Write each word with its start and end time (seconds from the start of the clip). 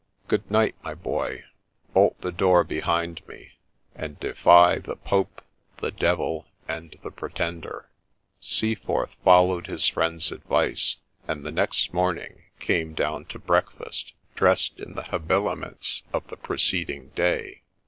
'Good 0.27 0.49
night, 0.49 0.73
my 0.83 0.95
boy! 0.95 1.43
Bolt 1.93 2.19
the 2.21 2.31
door 2.31 2.63
behind 2.63 3.21
me; 3.27 3.51
and 3.93 4.19
defy 4.19 4.79
the 4.79 4.95
Pope, 4.95 5.43
the 5.77 5.91
Devil, 5.91 6.47
and 6.67 6.97
the 7.03 7.11
Pretender!' 7.11 7.87
Seaforth 8.53 9.11
followed 9.23 9.67
his 9.67 9.87
friend's 9.87 10.31
advice, 10.31 10.97
and 11.27 11.45
the 11.45 11.51
next 11.51 11.93
morning 11.93 12.45
came 12.59 12.95
down 12.95 13.25
to 13.25 13.37
breakfast 13.37 14.13
dressed 14.33 14.79
in 14.79 14.95
the 14.95 15.03
habiliments 15.03 16.01
of 16.13 16.25
the 16.29 16.35
pre 16.37 16.57
ceding 16.57 17.13
day. 17.13 17.61